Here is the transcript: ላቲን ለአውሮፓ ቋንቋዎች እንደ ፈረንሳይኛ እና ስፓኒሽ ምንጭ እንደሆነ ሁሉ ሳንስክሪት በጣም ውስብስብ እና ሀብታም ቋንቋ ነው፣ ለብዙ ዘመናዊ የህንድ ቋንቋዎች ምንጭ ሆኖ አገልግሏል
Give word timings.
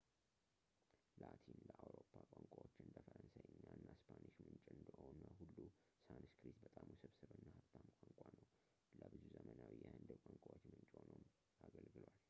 ላቲን 1.21 1.57
ለአውሮፓ 1.67 2.13
ቋንቋዎች 2.31 2.73
እንደ 2.83 2.95
ፈረንሳይኛ 3.07 3.61
እና 3.79 3.85
ስፓኒሽ 3.99 4.37
ምንጭ 4.45 4.65
እንደሆነ 4.77 5.19
ሁሉ 5.41 5.57
ሳንስክሪት 6.07 6.57
በጣም 6.65 6.87
ውስብስብ 6.93 7.29
እና 7.37 7.45
ሀብታም 7.57 7.87
ቋንቋ 8.01 8.19
ነው፣ 8.39 8.43
ለብዙ 9.01 9.23
ዘመናዊ 9.37 9.73
የህንድ 9.83 10.09
ቋንቋዎች 10.25 10.65
ምንጭ 10.73 10.91
ሆኖ 10.99 11.13
አገልግሏል 11.69 12.17